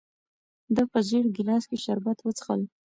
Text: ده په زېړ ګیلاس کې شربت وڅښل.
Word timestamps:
ده 0.75 0.83
په 0.91 0.99
زېړ 1.07 1.25
ګیلاس 1.35 1.63
کې 1.69 1.77
شربت 1.85 2.17
وڅښل. 2.21 2.61